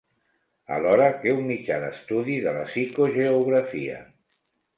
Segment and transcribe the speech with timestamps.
[0.77, 4.01] Alhora que un mitjà d'estudi de la psicogeografia.